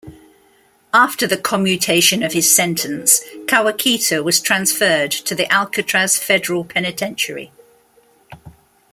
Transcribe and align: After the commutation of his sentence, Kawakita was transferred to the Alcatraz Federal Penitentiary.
After 0.95 1.27
the 1.27 1.37
commutation 1.37 2.23
of 2.23 2.33
his 2.33 2.49
sentence, 2.49 3.21
Kawakita 3.45 4.23
was 4.23 4.39
transferred 4.41 5.11
to 5.11 5.35
the 5.35 5.45
Alcatraz 5.53 6.17
Federal 6.17 6.65
Penitentiary. 6.65 7.51